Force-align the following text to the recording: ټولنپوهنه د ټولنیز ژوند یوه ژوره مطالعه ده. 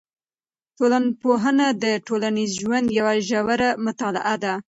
ټولنپوهنه 0.77 1.67
د 1.83 1.85
ټولنیز 2.07 2.51
ژوند 2.61 2.87
یوه 2.99 3.13
ژوره 3.27 3.69
مطالعه 3.85 4.35
ده. 4.43 4.53